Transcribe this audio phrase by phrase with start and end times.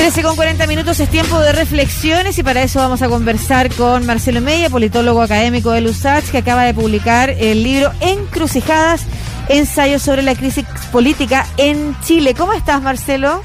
[0.00, 4.06] 13 con 40 minutos es tiempo de reflexiones y para eso vamos a conversar con
[4.06, 9.04] Marcelo Media, politólogo académico de LUSACH, que acaba de publicar el libro Encrucijadas,
[9.50, 12.34] ensayos sobre la crisis política en Chile.
[12.34, 13.42] ¿Cómo estás, Marcelo?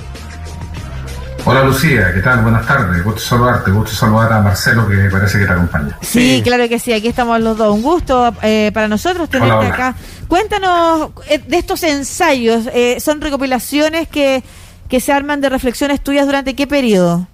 [1.43, 2.41] Hola Lucía, ¿qué tal?
[2.41, 5.97] Buenas tardes, gusto saludarte, gusto saludar a Marcelo que parece que te acompaña.
[6.01, 7.71] Sí, claro que sí, aquí estamos los dos.
[7.73, 9.93] Un gusto eh, para nosotros tenerte acá.
[10.29, 14.41] Cuéntanos eh, de estos ensayos, eh, son recopilaciones que
[14.89, 17.27] que se arman de reflexiones tuyas durante qué periodo?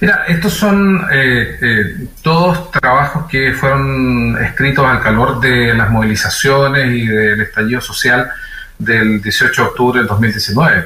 [0.00, 6.92] Mira, estos son eh, eh, todos trabajos que fueron escritos al calor de las movilizaciones
[6.92, 8.30] y del estallido social
[8.78, 10.84] del 18 de octubre del 2019.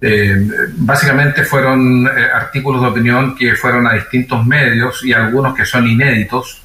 [0.00, 5.88] Eh, básicamente fueron artículos de opinión que fueron a distintos medios y algunos que son
[5.88, 6.62] inéditos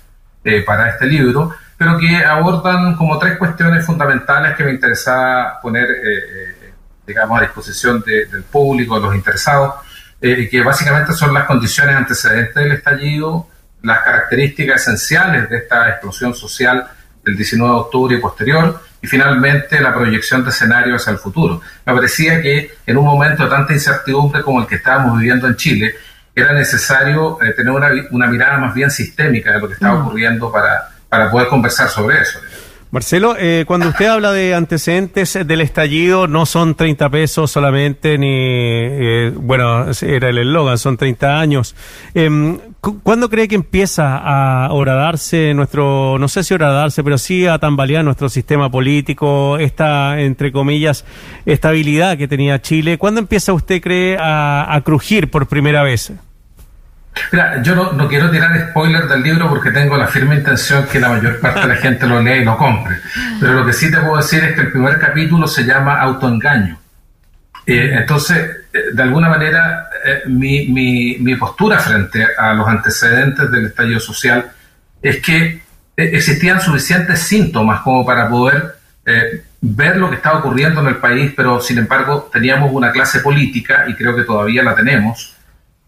[0.65, 5.87] para este libro, pero que abordan como tres cuestiones fundamentales que me interesaba poner
[7.05, 9.75] digamos, a disposición del público, de los interesados,
[10.21, 13.47] eh, que básicamente son las condiciones antecedentes del estallido,
[13.81, 16.87] las características esenciales de esta explosión social
[17.23, 21.61] del 19 de octubre y posterior, y finalmente la proyección de escenario hacia el futuro.
[21.85, 25.57] Me parecía que en un momento de tanta incertidumbre como el que estábamos viviendo en
[25.57, 25.93] Chile,
[26.35, 30.07] era necesario eh, tener una, una, mirada más bien sistémica de lo que estaba mm.
[30.07, 32.39] ocurriendo para, para poder conversar sobre eso.
[32.93, 38.29] Marcelo, eh, cuando usted habla de antecedentes del estallido, no son 30 pesos solamente, ni,
[38.29, 41.75] eh, bueno, era el eslogan, son 30 años.
[42.13, 42.29] Eh,
[43.01, 48.05] ¿Cuándo cree que empieza a horadarse nuestro, no sé si horadarse, pero sí a tambalear
[48.05, 51.03] nuestro sistema político, esta, entre comillas,
[51.47, 52.99] estabilidad que tenía Chile?
[52.99, 56.13] ¿Cuándo empieza usted, cree, a crujir por primera vez?
[57.31, 61.09] Mira, yo no, quiero tirar spoiler del libro porque tengo la firme intención que la
[61.09, 62.97] mayor parte de la gente lo lea y lo compre.
[63.39, 66.79] Pero lo que sí te puedo decir es que el primer capítulo se llama Autoengaño.
[67.65, 73.49] Eh, entonces, eh, de alguna manera, eh, mi, mi, mi, postura frente a los antecedentes
[73.49, 74.51] del estallido social
[75.01, 75.61] es que
[75.95, 78.75] existían suficientes síntomas como para poder
[79.61, 83.85] ver lo que estaba ocurriendo en el país, pero sin embargo teníamos una clase política,
[83.87, 85.32] y creo que todavía la tenemos,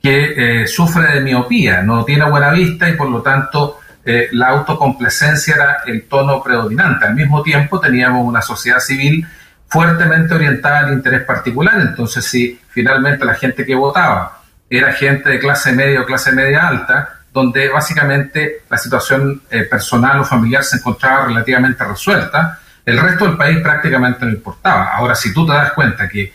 [0.05, 4.49] que eh, sufre de miopía, no tiene buena vista y por lo tanto eh, la
[4.49, 7.07] autocomplacencia era el tono predominante.
[7.07, 9.25] Al mismo tiempo teníamos una sociedad civil
[9.67, 15.39] fuertemente orientada al interés particular, entonces si finalmente la gente que votaba era gente de
[15.39, 20.77] clase media o clase media alta, donde básicamente la situación eh, personal o familiar se
[20.77, 24.91] encontraba relativamente resuelta, el resto del país prácticamente no importaba.
[24.93, 26.31] Ahora, si tú te das cuenta que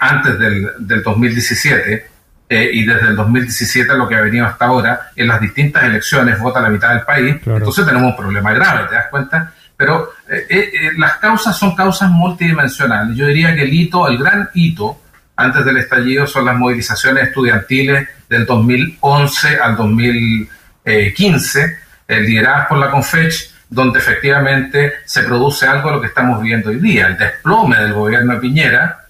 [0.00, 2.17] antes del, del 2017
[2.50, 6.40] eh, y desde el 2017 lo que ha venido hasta ahora, en las distintas elecciones
[6.40, 9.52] vota la mitad del país, entonces tenemos un problema grave, ¿te das cuenta?
[9.76, 13.14] Pero eh, eh, las causas son causas multidimensionales.
[13.16, 14.98] Yo diría que el hito, el gran hito
[15.36, 21.78] antes del estallido son las movilizaciones estudiantiles del 2011 al 2015,
[22.08, 26.80] lideradas por la CONFECH, donde efectivamente se produce algo de lo que estamos viviendo hoy
[26.80, 29.04] día, el desplome del gobierno de Piñera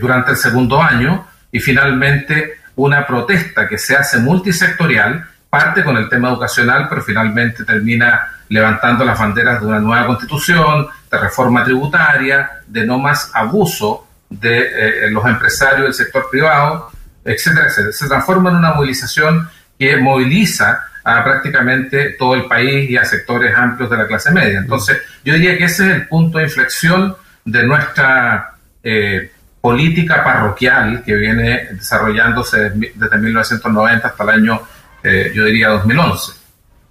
[0.00, 6.08] durante el segundo año, y finalmente una protesta que se hace multisectorial, parte con el
[6.08, 12.50] tema educacional, pero finalmente termina levantando las banderas de una nueva constitución, de reforma tributaria,
[12.66, 16.90] de no más abuso de eh, los empresarios del sector privado,
[17.24, 17.92] etcétera, etcétera.
[17.92, 19.48] Se transforma en una movilización
[19.78, 24.58] que moviliza a prácticamente todo el país y a sectores amplios de la clase media.
[24.58, 29.30] Entonces, yo diría que ese es el punto de inflexión de nuestra eh,
[29.64, 34.60] política parroquial que viene desarrollándose desde 1990 hasta el año,
[35.02, 36.32] eh, yo diría, 2011.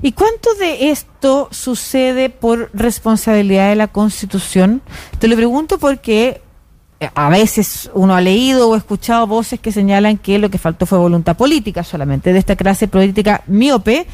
[0.01, 4.81] ¿Y cuánto de esto sucede por responsabilidad de la Constitución?
[5.19, 6.41] Te lo pregunto porque
[6.99, 10.87] eh, a veces uno ha leído o escuchado voces que señalan que lo que faltó
[10.87, 14.07] fue voluntad política solamente, de esta clase política miope,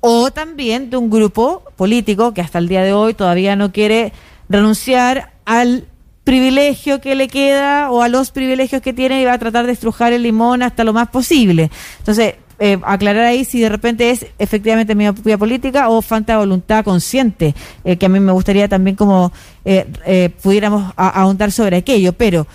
[0.00, 4.12] o también de un grupo político que hasta el día de hoy todavía no quiere
[4.48, 5.86] renunciar al
[6.24, 9.72] privilegio que le queda o a los privilegios que tiene y va a tratar de
[9.72, 11.70] estrujar el limón hasta lo más posible.
[11.98, 16.84] Entonces, eh, aclarar ahí si de repente es efectivamente propia política o falta de voluntad
[16.84, 19.32] consciente, eh, que a mí me gustaría también como
[19.64, 22.12] eh, pudiéramos ahondar sobre aquello.
[22.12, 22.46] Pero,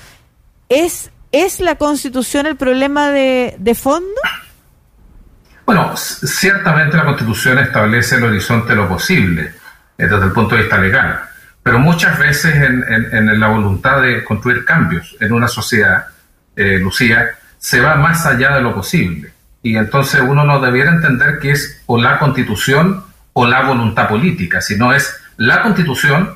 [0.70, 4.22] ¿es, ¿es la constitución el problema de, de fondo?
[5.66, 9.52] Bueno, ciertamente la constitución establece el horizonte de lo posible
[9.98, 11.20] desde el punto de vista legal
[11.68, 16.06] pero muchas veces en, la voluntad de construir cambios en una sociedad,
[16.56, 19.34] eh, Lucía, se va más allá de lo posible.
[19.62, 23.04] Y entonces uno no debiera entender que es o la constitución
[23.34, 26.36] o la voluntad política, sino es la constitución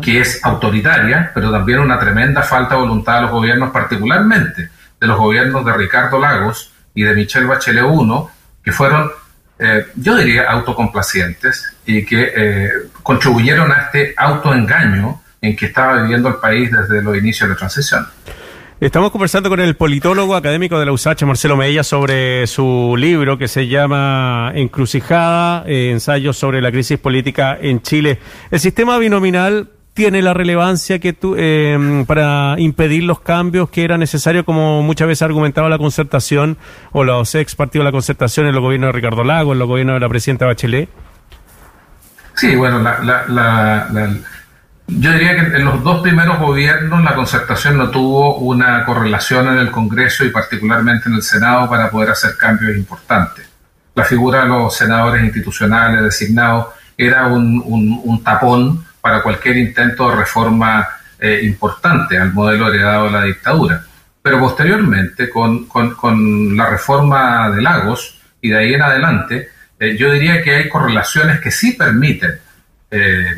[0.00, 5.06] que es autoritaria, pero también una tremenda falta de voluntad de los gobiernos, particularmente de
[5.06, 8.22] los gobiernos de Ricardo Lagos y de Michelle Bachelet I,
[8.62, 9.10] que fueron,
[9.58, 12.70] eh, yo diría, autocomplacientes y que eh,
[13.02, 17.58] contribuyeron a este autoengaño en que estaba viviendo el país desde los inicios de la
[17.58, 18.06] transición.
[18.80, 23.46] Estamos conversando con el politólogo académico de la USACH, Marcelo Mella, sobre su libro que
[23.46, 28.18] se llama Encrucijada, eh, ensayos sobre la crisis política en Chile.
[28.50, 33.96] El sistema binominal tiene la relevancia que tú, eh, para impedir los cambios que era
[33.96, 36.58] necesario, como muchas veces argumentaba la concertación
[36.90, 39.68] o los ex partidos de la concertación en los gobiernos de Ricardo Lago, en los
[39.68, 40.88] gobiernos de la presidenta Bachelet?
[42.34, 43.86] Sí, bueno, la,
[44.88, 49.58] yo diría que en los dos primeros gobiernos la concertación no tuvo una correlación en
[49.58, 53.48] el Congreso y particularmente en el Senado para poder hacer cambios importantes.
[53.94, 56.66] La figura de los senadores institucionales designados
[56.98, 63.10] era un, un tapón para cualquier intento de reforma eh, importante al modelo heredado de
[63.10, 63.84] la dictadura.
[64.22, 70.40] Pero posteriormente, con, la reforma de Lagos y de ahí en adelante, eh, yo diría
[70.40, 72.30] que hay correlaciones que sí permiten
[72.90, 73.36] eh,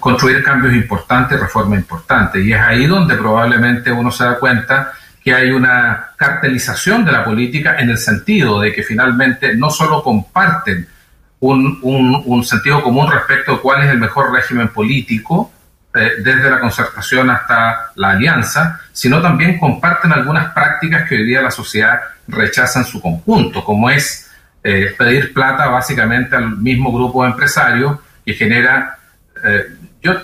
[0.00, 2.42] construir cambios importantes, reformas importantes.
[2.42, 7.22] Y es ahí donde probablemente uno se da cuenta que hay una cartelización de la
[7.22, 10.88] política en el sentido de que finalmente no solo comparten
[11.52, 15.52] un, sentido común respecto a cuál es el mejor régimen político,
[15.94, 21.42] eh, desde la concertación hasta la alianza, sino también comparten algunas prácticas que hoy día
[21.42, 24.30] la sociedad rechaza en su conjunto, como es
[24.62, 28.98] eh, pedir plata básicamente al mismo grupo de empresarios que genera...
[29.44, 29.66] Eh,
[30.02, 30.14] yo,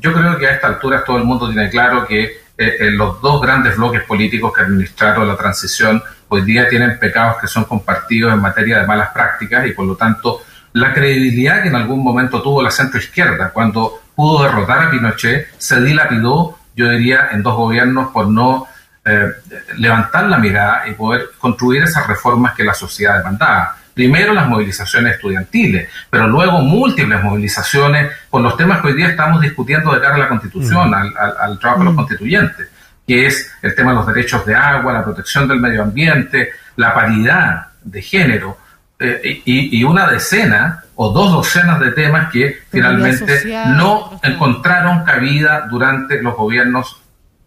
[0.00, 3.76] yo creo que a esta altura todo el mundo tiene claro que los dos grandes
[3.76, 8.80] bloques políticos que administraron la transición hoy día tienen pecados que son compartidos en materia
[8.80, 10.42] de malas prácticas y por lo tanto
[10.78, 15.48] la credibilidad que en algún momento tuvo la centro izquierda cuando pudo derrotar a Pinochet
[15.58, 18.66] se dilapidó, yo diría, en dos gobiernos por no
[19.04, 19.28] eh,
[19.76, 23.76] levantar la mirada y poder construir esas reformas que la sociedad demandaba.
[23.92, 29.40] Primero las movilizaciones estudiantiles, pero luego múltiples movilizaciones por los temas que hoy día estamos
[29.40, 30.94] discutiendo de cara a la Constitución, mm.
[31.40, 31.96] al, trabajo de los mm.
[31.96, 32.68] constituyentes,
[33.06, 36.94] que es el tema de los derechos de agua, la protección del medio ambiente, la
[36.94, 38.58] paridad de género
[39.00, 43.44] eh, y, una decena o dos docenas de temas que finalmente
[43.76, 47.00] no encontraron cabida durante los gobiernos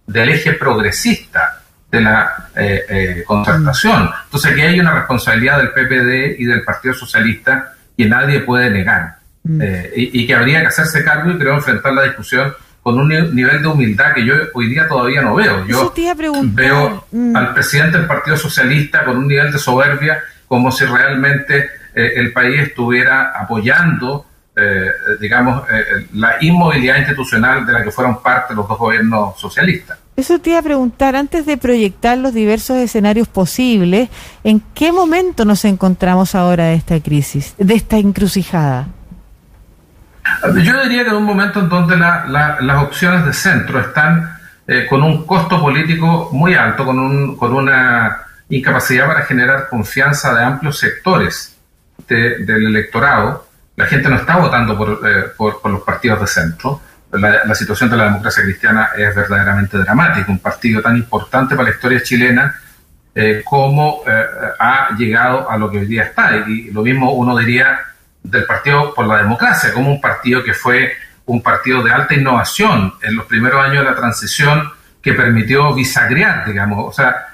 [0.08, 1.62] del eje progresista
[1.92, 4.10] de la eh, eh, concertación.
[4.24, 9.18] Entonces aquí hay una responsabilidad del PPD y del Partido Socialista que nadie puede negar
[9.44, 9.62] mm.
[9.94, 13.68] y, que habría que hacerse cargo y creo enfrentar la discusión con un nivel de
[13.68, 15.66] humildad que yo hoy día todavía no veo.
[15.68, 15.94] Yo
[16.44, 17.36] veo mm.
[17.36, 22.34] al presidente del Partido Socialista con un nivel de soberbia como si realmente eh, el
[22.34, 28.68] país estuviera apoyando, eh, digamos, eh, la inmovilidad institucional de la que fueron parte los
[28.68, 29.98] dos gobiernos socialistas.
[30.18, 34.10] Eso te iba a preguntar, antes de proyectar los diversos escenarios posibles,
[34.44, 38.88] ¿en qué momento nos encontramos ahora de esta crisis, de esta encrucijada?
[40.62, 44.38] Yo diría que en un momento en donde las opciones de centro están
[44.90, 50.44] con un costo político muy alto, con, un, con una incapacidad para generar confianza de
[50.44, 51.58] amplios sectores
[52.08, 53.48] del electorado.
[53.78, 56.82] La gente no está votando por, eh, por, los partidos de centro.
[57.14, 60.32] La, situación de la democracia cristiana es verdaderamente dramática.
[60.32, 62.56] Un partido tan importante para la historia chilena
[63.16, 64.26] eh, como eh,
[64.60, 66.36] ha llegado a lo que hoy día está.
[66.48, 67.80] Y, lo mismo uno diría
[68.24, 70.94] del Partido por la Democracia, como un partido que fue
[71.26, 74.70] un partido de alta innovación en los primeros años de la transición
[75.02, 77.31] que permitió bisagrear, digamos, o sea,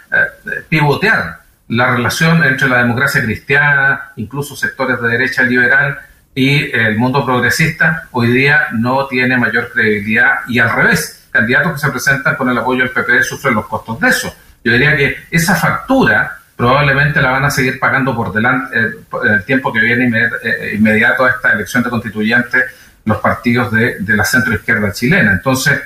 [0.69, 5.99] pivotear la relación entre la democracia cristiana, incluso sectores de derecha liberal
[6.33, 11.79] y el mundo progresista, hoy día no tiene mayor credibilidad y al revés, candidatos que
[11.79, 14.33] se presentan con el apoyo del PP sufren los costos de eso.
[14.63, 18.91] Yo diría que esa factura probablemente la van a seguir pagando por delante eh,
[19.23, 22.63] el tiempo que viene eh, inmediato a esta elección de constituyentes
[23.05, 25.31] los partidos de, de la centro izquierda chilena.
[25.31, 25.79] Entonces,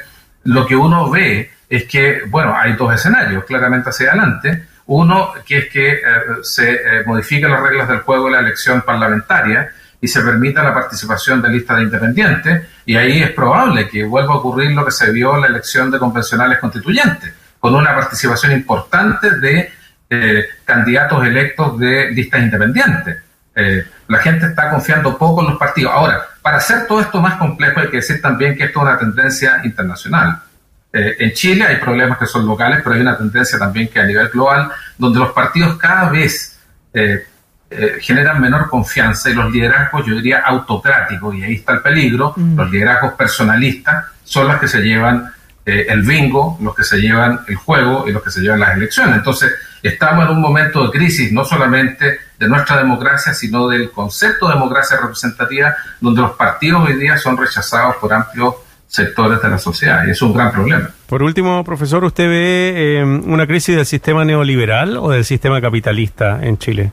[0.44, 4.66] lo que uno ve es que, bueno, hay dos escenarios claramente hacia adelante.
[4.88, 6.02] Uno, que es que eh,
[6.44, 10.74] se eh, modifiquen las reglas del juego de la elección parlamentaria y se permita la
[10.74, 14.92] participación de listas de independientes, y ahí es probable que vuelva a ocurrir lo que
[14.92, 19.72] se vio en la elección de convencionales constituyentes, con una participación importante de
[20.10, 23.18] eh, candidatos electos de listas independientes.
[24.08, 25.94] la gente está confiando poco en los partidos.
[25.94, 28.98] Ahora, para hacer todo esto más complejo hay que decir también que esto es una
[28.98, 30.42] tendencia internacional.
[30.94, 34.06] Eh, en Chile hay problemas que son locales, pero hay una tendencia también que a
[34.06, 36.60] nivel global, donde los partidos cada vez
[36.94, 37.26] eh,
[37.74, 42.34] eh, generan menor confianza y los liderazgos, yo diría, autocráticos, y ahí está el peligro,
[42.36, 42.58] mm.
[42.58, 45.32] los liderazgos personalistas son los que se llevan
[45.66, 48.76] eh, el bingo, los que se llevan el juego y los que se llevan las
[48.76, 49.16] elecciones.
[49.16, 54.48] Entonces, estamos en un momento de crisis, no solamente de nuestra democracia, sino del concepto
[54.48, 58.56] de democracia representativa, donde los partidos hoy día son rechazados por amplios
[58.92, 60.90] sectores de la sociedad, y es un gran problema.
[61.08, 66.40] Por último, profesor, ¿usted ve eh, una crisis del sistema neoliberal o del sistema capitalista
[66.42, 66.92] en Chile?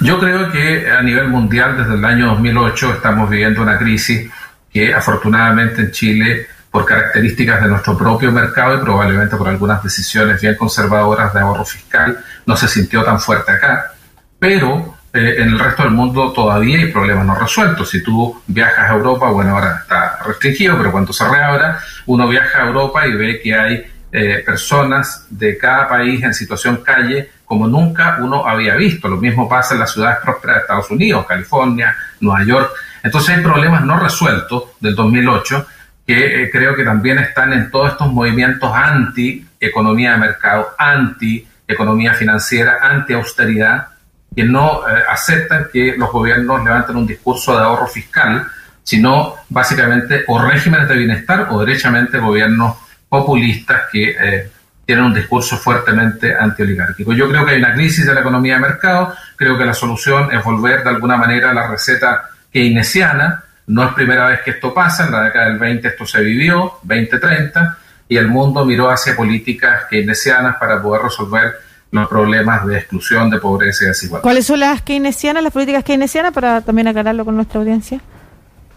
[0.00, 4.30] Yo creo que a nivel mundial, desde el año 2008, estamos viviendo una crisis
[4.72, 10.40] que afortunadamente en Chile, por características de nuestro propio mercado y probablemente por algunas decisiones
[10.40, 13.92] bien conservadoras de ahorro fiscal, no se sintió tan fuerte acá.
[14.38, 17.90] Pero eh, en el resto del mundo todavía hay problemas no resueltos.
[17.90, 22.62] Si tú viajas a Europa, bueno, ahora está restringido, pero cuando se reabra, uno viaja
[22.62, 27.66] a Europa y ve que hay eh, personas de cada país en situación calle como
[27.66, 29.08] nunca uno había visto.
[29.08, 32.70] Lo mismo pasa en las ciudades prósperas de Estados Unidos, California, Nueva York.
[33.02, 35.66] Entonces hay problemas no resueltos del 2008
[36.06, 41.46] que eh, creo que también están en todos estos movimientos anti economía de mercado, anti
[41.66, 43.88] economía financiera, anti austeridad,
[44.34, 48.46] que no eh, aceptan que los gobiernos levanten un discurso de ahorro fiscal,
[48.90, 52.76] sino básicamente o regímenes de bienestar o derechamente gobiernos
[53.08, 54.50] populistas que eh,
[54.84, 57.12] tienen un discurso fuertemente antioligárquico.
[57.12, 60.34] Yo creo que hay una crisis de la economía de mercado, creo que la solución
[60.34, 64.74] es volver de alguna manera a la receta keynesiana, no es primera vez que esto
[64.74, 67.78] pasa, en la década del 20 esto se vivió, 2030,
[68.08, 71.54] y el mundo miró hacia políticas keynesianas para poder resolver
[71.92, 74.24] los problemas de exclusión, de pobreza y desigualdad.
[74.24, 78.00] ¿Cuáles son las keynesianas, las políticas keynesianas, para también aclararlo con nuestra audiencia?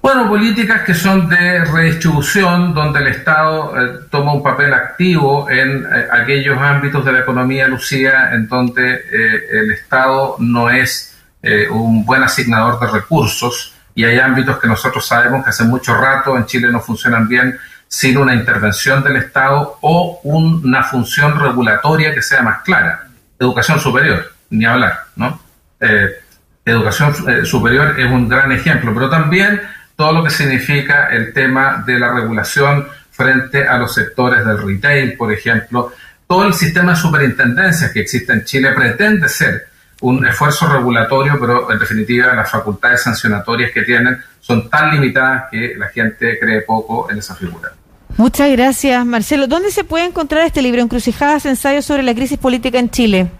[0.03, 5.85] Bueno, políticas que son de redistribución, donde el Estado eh, toma un papel activo en
[5.85, 11.09] eh, aquellos ámbitos de la economía, Lucía, en donde eh, el Estado no es
[11.71, 16.37] un buen asignador de recursos y hay ámbitos que nosotros sabemos que hace mucho rato
[16.37, 22.21] en Chile no funcionan bien sin una intervención del Estado o una función regulatoria que
[22.21, 23.07] sea más clara.
[23.37, 25.39] Educación superior, ni hablar, ¿no?
[26.65, 29.61] educación superior es un gran ejemplo, pero también
[29.95, 35.15] todo lo que significa el tema de la regulación frente a los sectores del retail,
[35.15, 35.93] por ejemplo.
[36.27, 39.67] Todo el sistema de superintendencias que existe en Chile pretende ser
[40.01, 45.75] un esfuerzo regulatorio, pero en definitiva las facultades sancionatorias que tienen son tan limitadas que
[45.77, 47.71] la gente cree poco en esa figura.
[48.17, 49.47] Muchas gracias, Marcelo.
[49.47, 53.31] ¿Dónde se puede encontrar este libro, Encrucijadas, ensayos sobre la crisis política en Chile?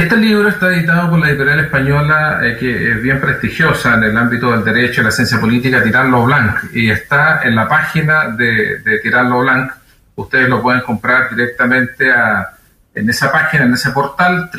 [0.00, 4.16] Este libro está editado por la editorial española eh, que es bien prestigiosa en el
[4.16, 8.78] ámbito del derecho y la ciencia política, Tirarlo Blanc, y está en la página de,
[8.78, 9.70] de Tirarlo Blanc.
[10.14, 12.48] Ustedes lo pueden comprar directamente a,
[12.94, 14.50] en esa página, en ese portal,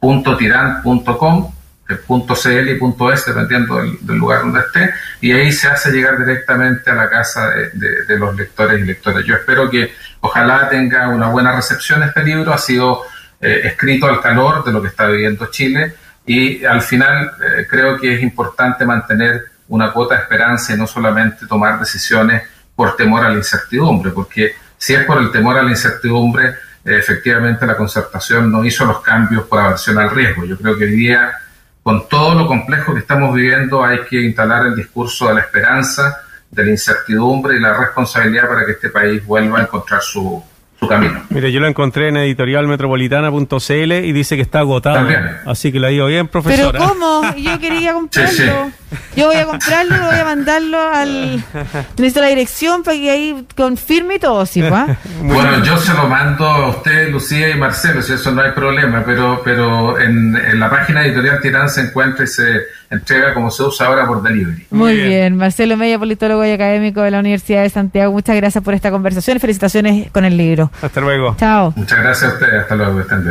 [0.00, 1.52] www.tiran.com,
[1.86, 6.94] .cl y .es, dependiendo del, lugar donde esté, y ahí se hace llegar directamente a
[6.94, 9.24] la casa de, de los lectores y lectoras.
[9.24, 13.04] Yo espero que ojalá tenga una buena recepción este libro, ha sido
[13.40, 15.94] eh, escrito al calor de lo que está viviendo Chile
[16.26, 20.86] y al final eh, creo que es importante mantener una cuota de esperanza y no
[20.86, 22.42] solamente tomar decisiones
[22.74, 26.54] por temor a la incertidumbre, porque si es por el temor a la incertidumbre,
[26.84, 30.44] efectivamente la concertación no hizo los cambios por aversión al riesgo.
[30.44, 31.32] Yo creo que hoy día,
[31.82, 36.22] con todo lo complejo que estamos viviendo, hay que instalar el discurso de la esperanza,
[36.50, 40.42] de la incertidumbre y la responsabilidad para que este país vuelva a encontrar su,
[40.78, 41.22] su camino.
[41.30, 45.08] Mire, yo lo encontré en editorialmetropolitana.cl y dice que está agotado.
[45.46, 46.78] Así que lo digo bien, profesora.
[46.78, 47.22] Pero ¿cómo?
[47.36, 48.70] Yo quería comprarlo.
[49.16, 51.44] Yo voy a comprarlo y voy a mandarlo al...
[51.96, 54.62] Necesito la dirección para que ahí confirme y todo, ¿sí?
[55.22, 59.02] bueno, yo se lo mando a usted, Lucía y Marcelo, si eso no hay problema,
[59.04, 63.86] pero, pero en, la página editorial Tirán se encuentra y se entrega como se usa
[63.86, 64.66] ahora por delivery.
[64.70, 65.36] Muy, bien.
[65.36, 68.12] Marcelo Media, politólogo y académico de la Universidad de Santiago.
[68.12, 70.70] Muchas gracias por esta conversación y felicitaciones con el libro.
[70.80, 71.36] Hasta luego.
[71.38, 71.72] Chao.
[71.76, 72.62] Muchas gracias a ustedes.
[72.62, 73.00] Hasta luego.
[73.00, 73.24] Estén